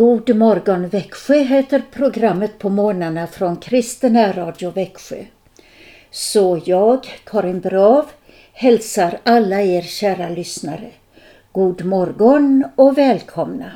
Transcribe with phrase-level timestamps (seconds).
[0.00, 5.24] God morgon Växjö heter programmet på morgnarna från Kristen Radio Växjö.
[6.10, 8.06] Så jag, Karin Brav,
[8.52, 10.90] hälsar alla er kära lyssnare.
[11.52, 13.72] God morgon och välkomna.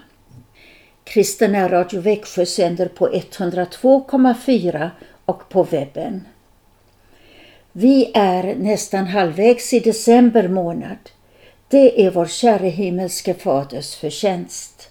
[1.05, 4.91] Kristen Radio Växjö sänder på 102,4
[5.25, 6.25] och på webben.
[7.72, 11.11] Vi är nästan halvvägs i december månad.
[11.69, 14.91] Det är vår käre himmelske faders förtjänst.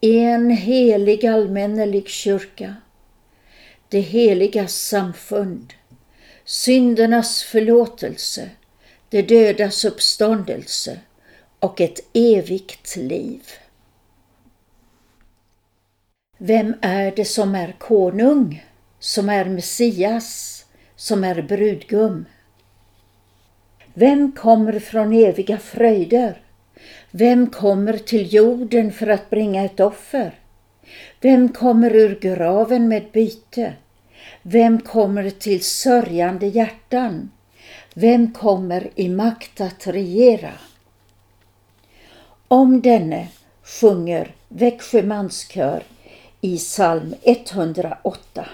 [0.00, 2.76] en helig allmännelig kyrka,
[3.88, 5.74] det heliga samfund,
[6.44, 8.50] syndernas förlåtelse,
[9.08, 11.00] det dödas uppståndelse
[11.60, 13.42] och ett evigt liv.
[16.38, 18.64] Vem är det som är konung,
[18.98, 20.64] som är Messias,
[20.96, 22.24] som är brudgum?
[23.94, 26.45] Vem kommer från eviga fröjder?
[27.10, 30.34] Vem kommer till jorden för att bringa ett offer?
[31.20, 33.72] Vem kommer ur graven med byte?
[34.42, 37.30] Vem kommer till sörjande hjärtan?
[37.94, 40.52] Vem kommer i makt att regera?
[42.48, 43.28] Om denne
[43.62, 45.82] sjunger Växjö manskör
[46.40, 48.46] i psalm 108.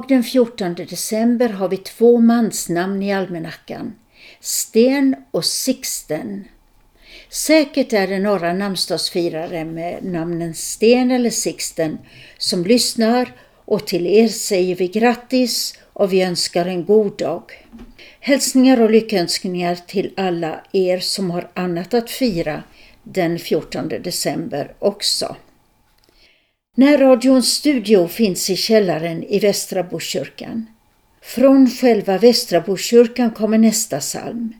[0.00, 3.94] Idag den 14 december har vi två mansnamn i almanackan.
[4.40, 6.44] Sten och Sixten.
[7.28, 11.98] Säkert är det några namnsdagsfirare med namnen Sten eller Sixten
[12.38, 17.42] som lyssnar och till er säger vi grattis och vi önskar en god dag.
[18.20, 22.62] Hälsningar och lyckönskningar till alla er som har annat att fira
[23.02, 25.36] den 14 december också.
[26.76, 30.66] Närradions studio finns i källaren i Västra Boskyrkan.
[31.22, 34.54] Från själva Västra Boskyrkan kommer nästa psalm.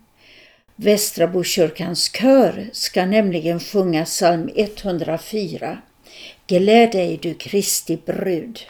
[0.76, 5.78] Västra Boskyrkans kör ska nämligen sjunga psalm 104.
[6.46, 8.60] Gläd dig du Kristi brud.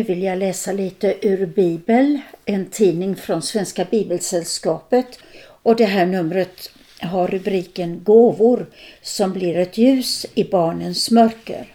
[0.00, 6.06] Nu vill jag läsa lite ur Bibel, en tidning från Svenska Bibelsällskapet och det här
[6.06, 8.66] numret har rubriken Gåvor
[9.02, 11.66] som blir ett ljus i barnens mörker.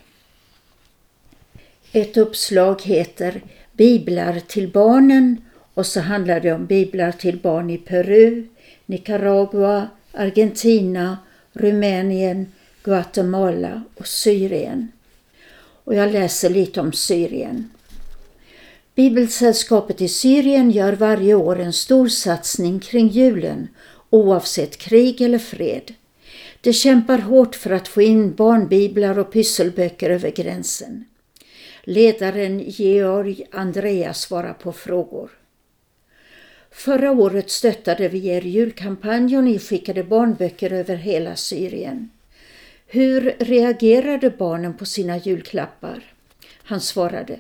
[1.91, 3.41] Ett uppslag heter
[3.71, 5.41] Biblar till barnen
[5.73, 8.47] och så handlar det om biblar till barn i Peru,
[8.85, 11.17] Nicaragua, Argentina,
[11.53, 12.51] Rumänien,
[12.83, 14.91] Guatemala och Syrien.
[15.83, 17.69] Och jag läser lite om Syrien.
[18.95, 23.67] Bibelsällskapet i Syrien gör varje år en stor satsning kring julen
[24.09, 25.93] oavsett krig eller fred.
[26.61, 31.05] De kämpar hårt för att få in barnbiblar och pysselböcker över gränsen.
[31.83, 35.31] Ledaren Georg Andreas svarar på frågor.
[36.71, 42.09] Förra året stöttade vi er julkampanj och ni skickade barnböcker över hela Syrien.
[42.87, 46.13] Hur reagerade barnen på sina julklappar?
[46.63, 47.39] Han svarade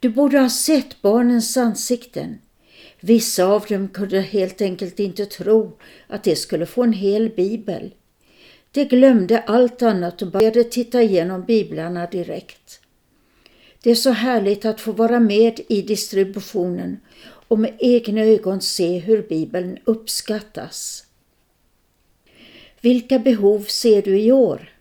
[0.00, 2.38] du borde ha sett barnens ansikten.
[3.00, 7.94] Vissa av dem kunde helt enkelt inte tro att de skulle få en hel bibel.
[8.70, 12.80] De glömde allt annat och började titta igenom biblarna direkt.
[13.82, 17.00] Det är så härligt att få vara med i distributionen
[17.48, 21.04] och med egna ögon se hur bibeln uppskattas.
[22.80, 24.72] Vilka behov ser du i år?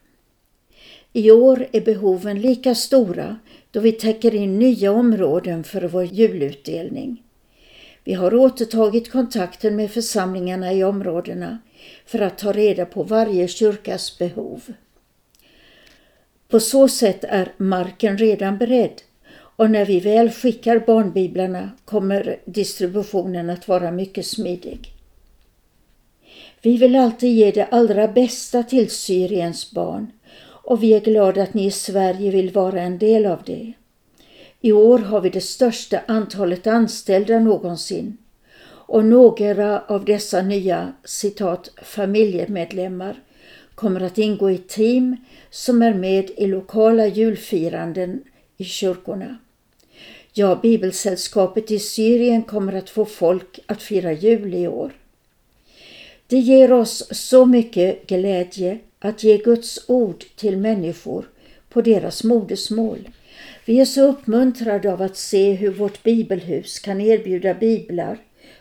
[1.13, 3.39] I år är behoven lika stora
[3.77, 7.23] då vi täcker in nya områden för vår julutdelning.
[8.03, 11.57] Vi har återtagit kontakten med församlingarna i områdena
[12.05, 14.63] för att ta reda på varje kyrkas behov.
[16.47, 19.01] På så sätt är marken redan beredd
[19.33, 24.93] och när vi väl skickar barnbiblarna kommer distributionen att vara mycket smidig.
[26.61, 30.11] Vi vill alltid ge det allra bästa till Syriens barn
[30.67, 33.73] och vi är glada att ni i Sverige vill vara en del av det.
[34.61, 38.17] I år har vi det största antalet anställda någonsin
[38.63, 43.15] och några av dessa nya citat familjemedlemmar
[43.75, 45.17] kommer att ingå i team
[45.49, 48.23] som är med i lokala julfiranden
[48.57, 49.37] i kyrkorna.
[50.33, 54.91] Ja, Bibelsällskapet i Syrien kommer att få folk att fira jul i år.
[56.27, 61.29] Det ger oss så mycket glädje att ge Guds ord till människor
[61.69, 63.09] på deras modersmål.
[63.65, 68.17] Vi är så uppmuntrade av att se hur vårt bibelhus kan erbjuda biblar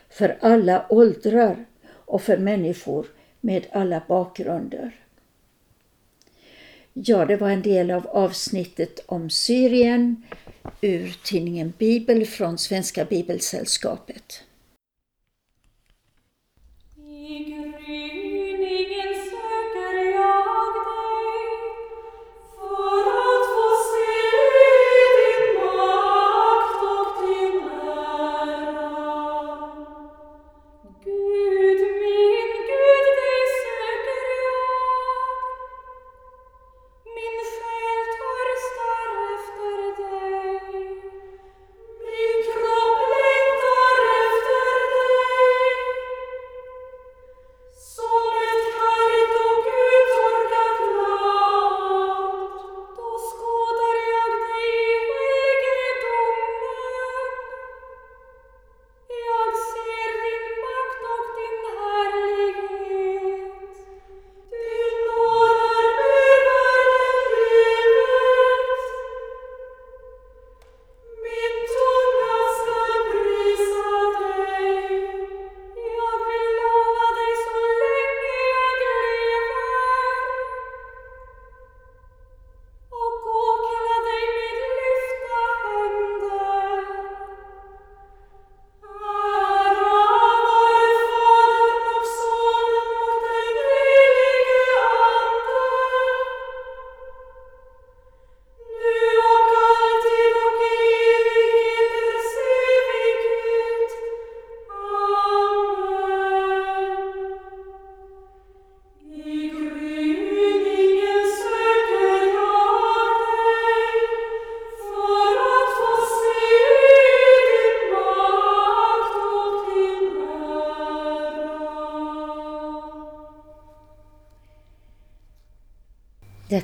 [0.09, 3.05] för alla åldrar och för människor
[3.41, 4.91] med alla bakgrunder.
[6.93, 10.23] Ja, det var en del av avsnittet om Syrien
[10.81, 14.43] ur tidningen Bibel från Svenska Bibelsällskapet.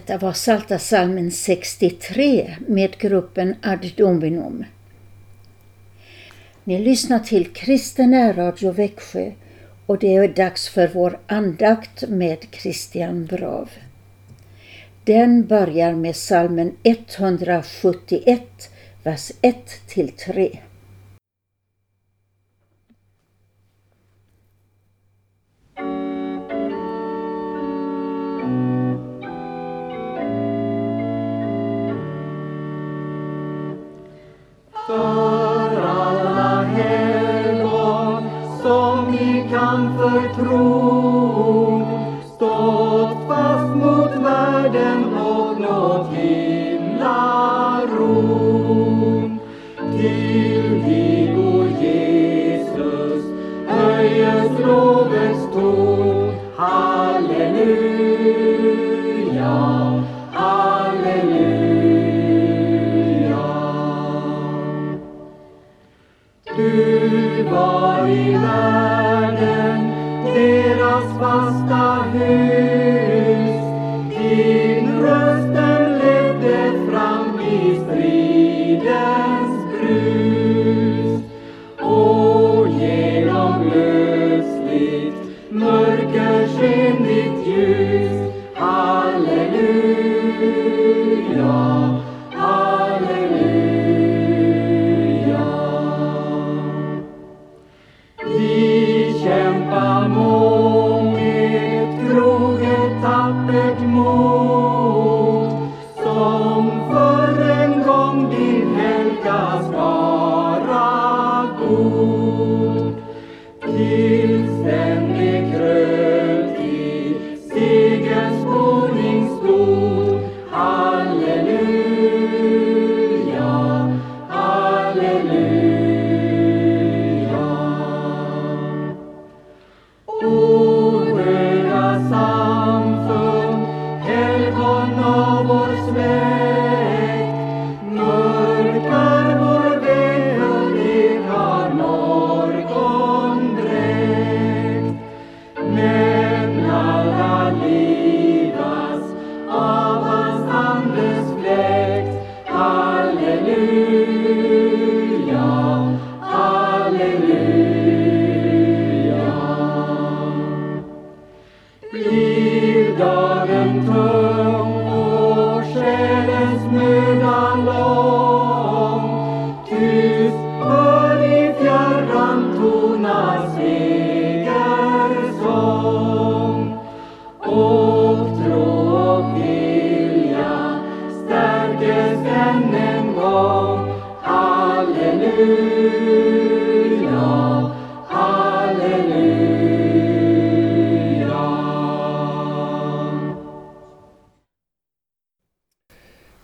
[0.06, 4.66] Detta var Salta salmen 63 med gruppen Ad Dominum.
[6.64, 9.32] Ni lyssnar till Kristen Radio Växjö
[9.86, 13.70] och det är dags för vår andakt med Christian Brav.
[15.04, 18.42] Den börjar med salmen 171,
[19.04, 20.60] vers 1 till 3.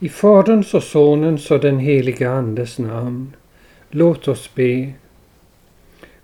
[0.01, 3.35] I Faderns och Sonens och den helige Andes namn.
[3.89, 4.93] Låt oss be.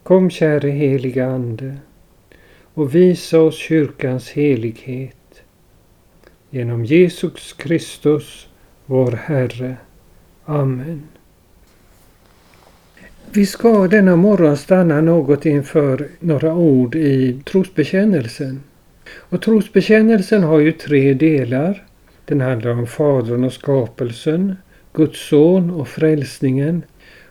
[0.03, 1.77] Kom käre helige Ande
[2.73, 5.41] och visa oss kyrkans helighet.
[6.49, 8.47] Genom Jesus Kristus,
[8.85, 9.77] vår Herre.
[10.45, 11.03] Amen.
[13.31, 18.63] Vi ska denna morgon stanna något inför några ord i trosbekännelsen.
[19.15, 21.85] Och trosbekännelsen har ju tre delar.
[22.25, 24.55] Den handlar om Fadern och skapelsen,
[24.93, 26.83] Guds son och frälsningen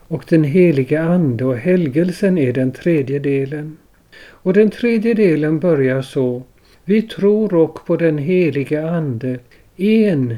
[0.08, 3.76] och den helige Ande och helgelsen är den tredje delen.
[4.16, 6.42] Och den tredje delen börjar så.
[6.84, 9.38] Vi tror och på den helige Ande,
[9.76, 10.36] en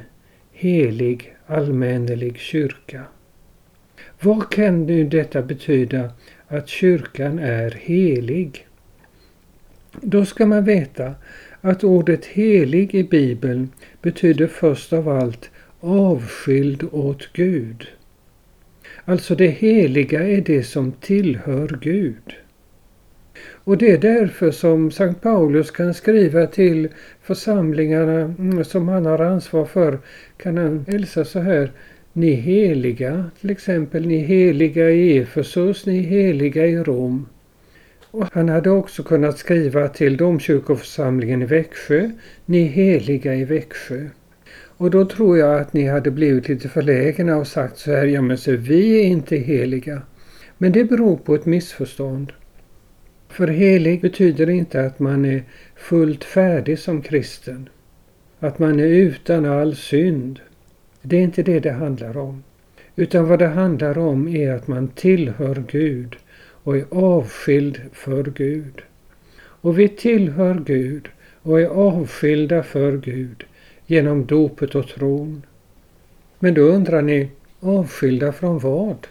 [0.52, 3.02] helig allmännelig kyrka.
[4.20, 6.10] Vad kan nu detta betyda
[6.48, 8.66] att kyrkan är helig?
[10.00, 11.14] Då ska man veta
[11.66, 13.68] att ordet helig i Bibeln
[14.02, 15.50] betyder först av allt
[15.80, 17.88] avskild åt Gud.
[19.04, 22.34] Alltså det heliga är det som tillhör Gud.
[23.64, 26.88] Och det är därför som Sankt Paulus kan skriva till
[27.22, 29.98] församlingarna mm, som han har ansvar för,
[30.36, 31.72] kan han hälsa så här
[32.12, 37.26] ni heliga, till exempel ni heliga i Efesus, ni heliga i Rom.
[38.16, 42.10] Och han hade också kunnat skriva till domkyrkoförsamlingen i Växjö,
[42.46, 44.08] ni heliga i Växjö.
[44.76, 48.22] Och då tror jag att ni hade blivit lite förlägna och sagt så här, ja
[48.22, 50.02] men så vi är inte heliga.
[50.58, 52.32] Men det beror på ett missförstånd.
[53.28, 55.42] För helig betyder inte att man är
[55.76, 57.68] fullt färdig som kristen.
[58.40, 60.40] Att man är utan all synd.
[61.02, 62.44] Det är inte det det handlar om.
[62.96, 66.16] Utan vad det handlar om är att man tillhör Gud
[66.66, 68.82] och är avskild för Gud.
[69.38, 71.08] Och vi tillhör Gud
[71.42, 73.44] och är avskilda för Gud
[73.86, 75.42] genom dopet och tron.
[76.38, 79.06] Men då undrar ni, avskilda från vad?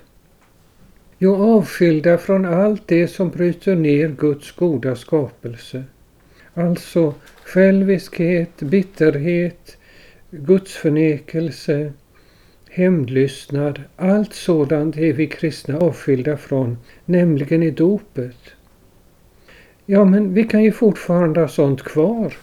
[1.17, 5.83] Jo, avskilda från allt det som bryter ner Guds goda skapelse.
[6.53, 7.13] Alltså
[7.43, 9.77] själviskhet, bitterhet,
[10.31, 11.93] gudsförnekelse,
[12.75, 18.37] hämndlystnad, allt sådant är vi kristna avskilda från, nämligen i dopet.
[19.85, 22.33] Ja, men vi kan ju fortfarande ha sånt kvar.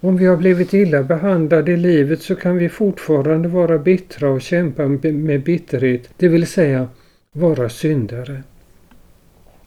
[0.00, 4.42] Om vi har blivit illa behandlade i livet så kan vi fortfarande vara bittra och
[4.42, 6.88] kämpa med bitterhet, det vill säga
[7.32, 8.42] vara syndare.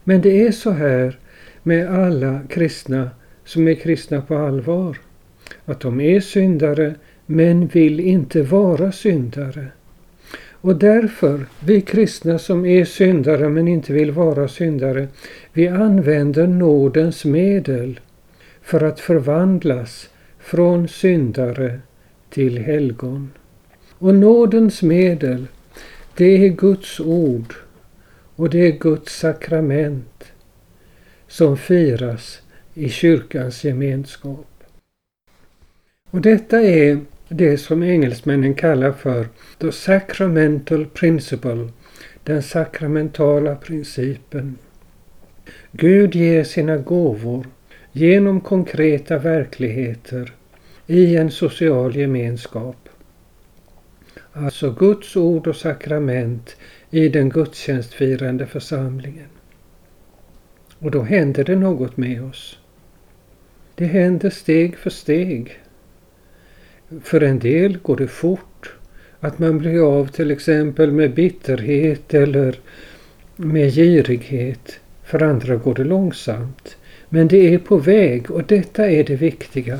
[0.03, 1.19] Men det är så här
[1.63, 3.09] med alla kristna
[3.43, 4.97] som är kristna på allvar.
[5.65, 6.95] Att de är syndare
[7.25, 9.67] men vill inte vara syndare.
[10.65, 15.07] Och därför, vi kristna som är syndare men inte vill vara syndare,
[15.53, 17.99] vi använder nådens medel
[18.61, 20.09] för att förvandlas
[20.39, 21.79] från syndare
[22.29, 23.31] till helgon.
[23.97, 25.47] Och nådens medel,
[26.17, 27.53] det är Guds ord
[28.35, 30.23] och det är Guds sakrament
[31.27, 32.41] som firas
[32.73, 34.47] i kyrkans gemenskap.
[36.11, 36.99] Och detta är
[37.37, 39.27] det som engelsmännen kallar för
[39.59, 41.69] the sacramental principle,
[42.23, 44.57] den sakramentala principen.
[45.71, 47.47] Gud ger sina gåvor
[47.91, 50.33] genom konkreta verkligheter
[50.87, 52.89] i en social gemenskap.
[54.31, 56.55] Alltså Guds ord och sakrament
[56.89, 59.29] i den gudstjänstfirande församlingen.
[60.79, 62.59] Och då händer det något med oss.
[63.75, 65.59] Det händer steg för steg.
[67.03, 68.73] För en del går det fort.
[69.19, 72.59] Att man blir av till exempel med bitterhet eller
[73.35, 74.79] med girighet.
[75.03, 76.77] För andra går det långsamt.
[77.09, 79.79] Men det är på väg och detta är det viktiga.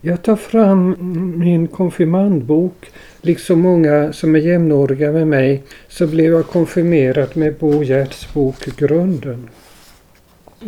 [0.00, 0.96] Jag tar fram
[1.38, 2.90] min konfirmandbok.
[3.22, 8.64] Liksom många som är jämnåriga med mig så blev jag konfirmerad med Bo Gerts bok
[8.76, 9.48] Grunden.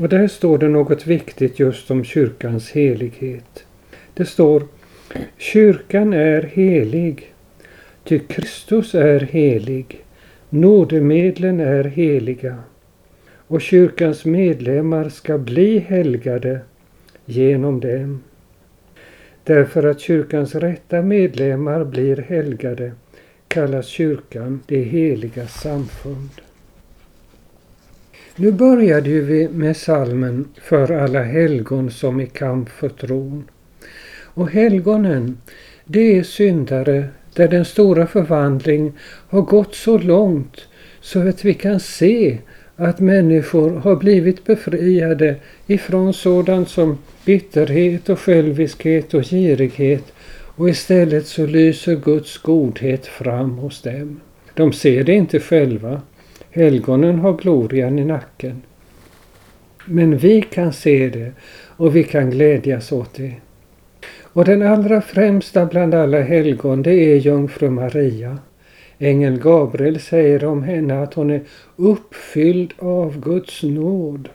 [0.00, 3.64] Och där står det något viktigt just om kyrkans helighet.
[4.18, 4.62] Det står
[5.36, 7.34] Kyrkan är helig,
[8.04, 10.04] ty Kristus är helig.
[10.48, 12.56] Nådemedlen är heliga
[13.30, 16.60] och kyrkans medlemmar ska bli helgade
[17.24, 18.22] genom dem.
[19.44, 22.92] Därför att kyrkans rätta medlemmar blir helgade
[23.48, 26.30] kallas kyrkan det heliga samfund.
[28.36, 33.44] Nu började vi med salmen För alla helgon som i kamp för tron.
[34.38, 35.38] Och helgonen,
[35.84, 38.92] det är syndare där den stora förvandling
[39.28, 40.68] har gått så långt
[41.00, 42.38] så att vi kan se
[42.76, 50.04] att människor har blivit befriade ifrån sådant som bitterhet och själviskhet och girighet
[50.56, 54.20] och istället så lyser Guds godhet fram hos dem.
[54.54, 56.02] De ser det inte själva.
[56.50, 58.62] Helgonen har glorian i nacken.
[59.84, 61.32] Men vi kan se det
[61.76, 63.34] och vi kan glädjas åt det.
[64.38, 68.38] Och den allra främsta bland alla helgon det är jungfru Maria.
[68.98, 71.40] Ängeln Gabriel säger om henne att hon är
[71.76, 74.28] uppfylld av Guds nåd.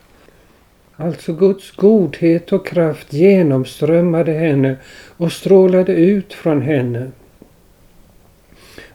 [0.96, 4.76] Alltså Guds godhet och kraft genomströmmade henne
[5.18, 7.12] och strålade ut från henne.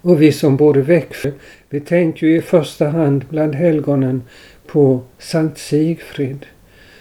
[0.00, 1.30] Och vi som bor i Växjö,
[1.68, 4.22] vi tänker ju i första hand bland helgonen
[4.66, 6.46] på Sankt Sigfrid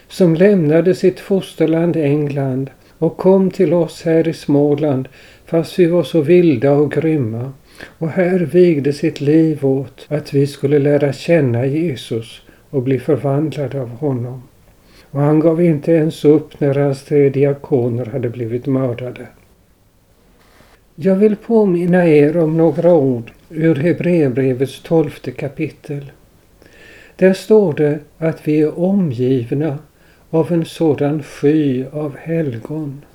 [0.07, 5.07] som lämnade sitt fosterland England och kom till oss här i Småland
[5.45, 7.51] fast vi var så vilda och grymma
[7.97, 13.81] och här vigde sitt liv åt att vi skulle lära känna Jesus och bli förvandlade
[13.81, 14.43] av honom.
[15.11, 19.27] Och han gav inte ens upp när hans tre diakoner hade blivit mördade.
[20.95, 26.11] Jag vill påminna er om några ord ur Hebreerbrevets tolfte kapitel.
[27.15, 29.77] Där står det att vi är omgivna
[30.29, 33.05] av en sådan sky av helgon.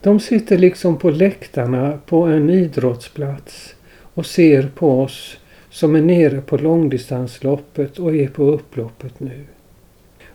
[0.00, 3.74] De sitter liksom på läktarna på en idrottsplats
[4.14, 5.38] och ser på oss
[5.70, 9.44] som är nere på långdistansloppet och är på upploppet nu.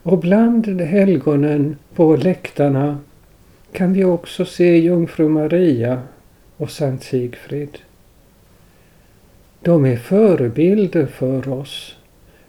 [0.04, 2.97] Och bland helgonen på läktarna
[3.71, 6.02] kan vi också se jungfru Maria
[6.58, 7.78] och Sankt Sigfrid.
[9.62, 11.95] De är förebilder för oss.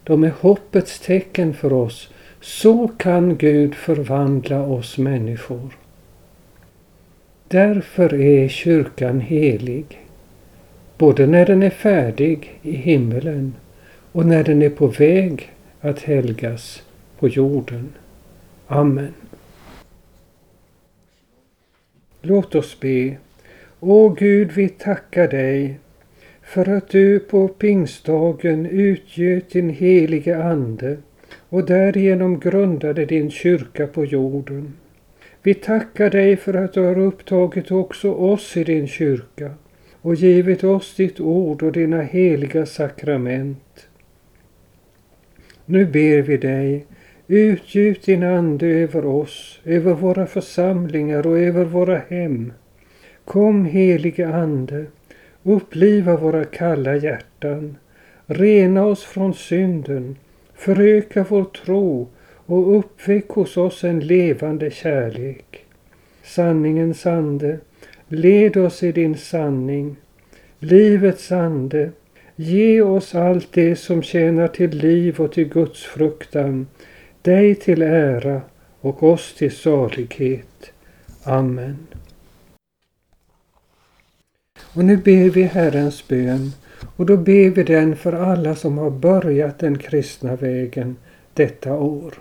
[0.04, 2.08] De är hoppets tecken för oss.
[2.44, 5.76] Så kan Gud förvandla oss människor.
[7.48, 10.06] Därför är kyrkan helig,
[10.98, 13.54] både när den är färdig i himmelen
[14.12, 16.82] och när den är på väg att helgas
[17.18, 17.92] på jorden.
[18.66, 19.14] Amen.
[22.22, 23.16] Låt oss be.
[23.80, 25.78] O Gud, vi tackar dig
[26.42, 30.96] för att du på pingstdagen utgöt din helige Ande
[31.54, 34.72] och därigenom grundade din kyrka på jorden.
[35.42, 39.50] Vi tackar dig för att du har upptagit också oss i din kyrka
[40.00, 43.88] och givit oss ditt ord och dina heliga sakrament.
[45.64, 46.86] Nu ber vi dig,
[47.26, 52.52] utgjut din ande över oss, över våra församlingar och över våra hem.
[53.24, 54.86] Kom helige Ande,
[55.42, 57.76] uppliva våra kalla hjärtan,
[58.26, 60.16] rena oss från synden,
[60.54, 62.08] föröka vår tro
[62.46, 65.64] och uppväck hos oss en levande kärlek.
[66.22, 67.58] Sanningens ande,
[68.08, 69.96] led oss i din sanning.
[70.58, 71.90] Livets ande,
[72.36, 76.66] ge oss allt det som tjänar till liv och till Guds fruktan,
[77.22, 78.40] dig till ära
[78.80, 80.72] och oss till salighet.
[81.24, 81.86] Amen.
[84.74, 86.52] Och nu ber vi Herrens bön
[86.96, 90.96] och då ber vi den för alla som har börjat den kristna vägen
[91.34, 92.14] detta år.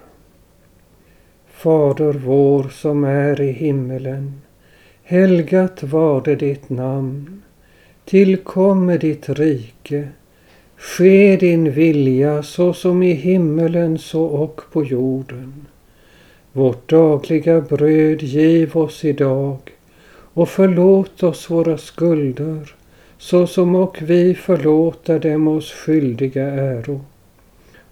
[1.47, 4.41] Fader vår som är i himmelen.
[5.04, 7.41] Helgat varde ditt namn.
[8.06, 10.08] Tillkomme ditt rike.
[10.78, 15.65] Ske din vilja så som i himmelen så och på jorden.
[16.52, 19.60] Vårt dagliga bröd giv oss idag
[20.34, 22.76] och förlåt oss våra skulder
[23.23, 27.01] så som och vi förlåta dem oss skyldiga äro.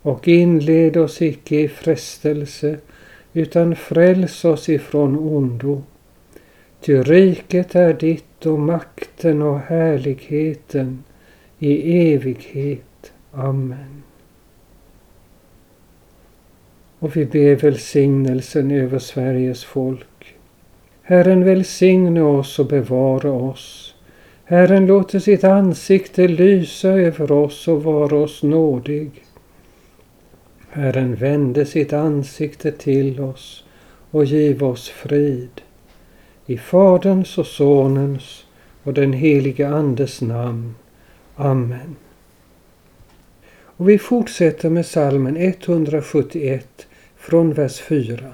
[0.02, 2.78] Och inled oss icke i frestelse
[3.34, 5.84] utan fräls oss ifrån ondo.
[6.82, 11.04] Ty riket är ditt och makten och härligheten
[11.60, 13.14] i evighet.
[13.32, 14.04] Amen.
[17.00, 20.36] Och vi ber välsignelsen över Sveriges folk.
[21.02, 23.91] Herren välsigne oss och bevara oss.
[24.52, 29.12] Herren låter sitt ansikte lysa över oss och vara oss nådig.
[30.70, 33.64] Herren vände sitt ansikte till oss
[34.12, 35.62] och giv oss frid.
[36.46, 38.46] I Faderns och Sonens
[38.84, 40.76] och den helige Andes namn.
[41.36, 41.96] Amen.
[43.64, 46.88] Och vi fortsätter med salmen 171
[47.18, 48.34] från vers 4.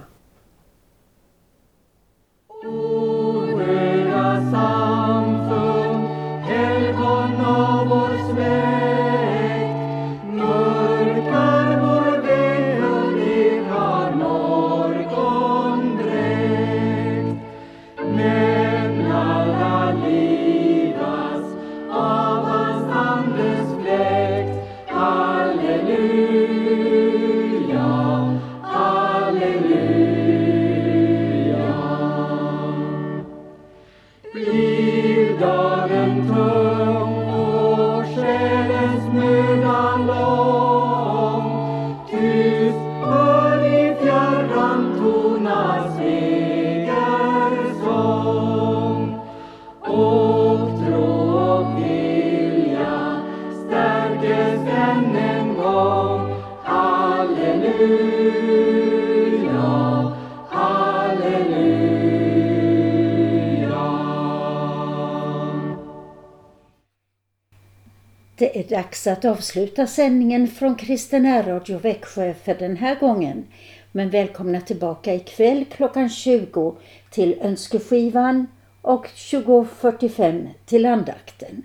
[68.39, 73.47] Det är dags att avsluta sändningen från Kristen Radio Växjö för den här gången.
[73.91, 76.75] Men välkomna tillbaka ikväll klockan 20
[77.11, 78.47] till Önskeskivan
[78.81, 81.63] och 20.45 till andakten.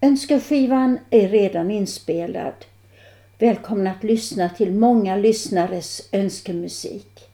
[0.00, 2.54] Önskeskivan är redan inspelad.
[3.38, 7.28] Välkomna att lyssna till många lyssnares önskemusik.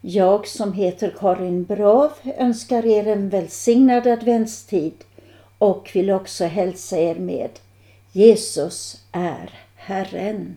[0.00, 5.04] Jag som heter Karin Brav önskar er en välsignad adventstid
[5.58, 7.50] och vill också hälsa er med
[8.12, 10.56] Jesus är Herren.